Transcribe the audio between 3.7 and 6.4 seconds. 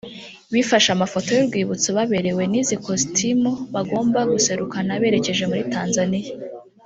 bagomba guserukana berekeje muri Tanzania